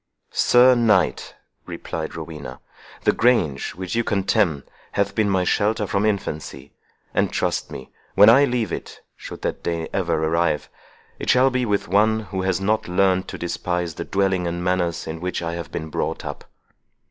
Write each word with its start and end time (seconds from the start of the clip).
"Sir 0.31 0.73
Knight," 0.73 1.35
replied 1.67 2.15
Rowena, 2.15 2.59
"the 3.03 3.11
grange 3.11 3.75
which 3.75 3.93
you 3.93 4.03
contemn 4.03 4.63
hath 4.93 5.13
been 5.13 5.29
my 5.29 5.43
shelter 5.43 5.85
from 5.85 6.07
infancy; 6.07 6.73
and, 7.13 7.31
trust 7.31 7.69
me, 7.69 7.91
when 8.15 8.27
I 8.27 8.45
leave 8.45 8.71
it—should 8.73 9.43
that 9.43 9.61
day 9.61 9.87
ever 9.93 10.15
arrive—it 10.15 11.29
shall 11.29 11.51
be 11.51 11.67
with 11.67 11.87
one 11.87 12.21
who 12.21 12.41
has 12.41 12.59
not 12.59 12.87
learnt 12.87 13.27
to 13.27 13.37
despise 13.37 13.93
the 13.93 14.03
dwelling 14.03 14.47
and 14.47 14.63
manners 14.63 15.05
in 15.05 15.21
which 15.21 15.43
I 15.43 15.53
have 15.53 15.71
been 15.71 15.89
brought 15.91 16.25
up." 16.25 16.45